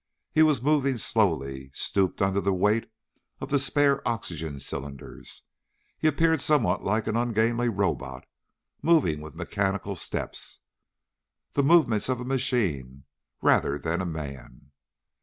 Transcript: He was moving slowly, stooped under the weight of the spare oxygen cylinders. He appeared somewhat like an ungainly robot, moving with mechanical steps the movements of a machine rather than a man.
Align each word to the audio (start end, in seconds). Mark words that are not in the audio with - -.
He 0.31 0.41
was 0.41 0.63
moving 0.63 0.97
slowly, 0.97 1.69
stooped 1.75 2.23
under 2.23 2.41
the 2.41 2.55
weight 2.55 2.89
of 3.39 3.51
the 3.51 3.59
spare 3.59 4.01
oxygen 4.07 4.59
cylinders. 4.59 5.43
He 5.95 6.07
appeared 6.07 6.41
somewhat 6.41 6.83
like 6.83 7.05
an 7.05 7.15
ungainly 7.15 7.69
robot, 7.69 8.25
moving 8.81 9.21
with 9.21 9.35
mechanical 9.35 9.95
steps 9.95 10.61
the 11.53 11.61
movements 11.61 12.09
of 12.09 12.19
a 12.19 12.25
machine 12.25 13.03
rather 13.43 13.77
than 13.77 14.01
a 14.01 14.05
man. 14.07 14.71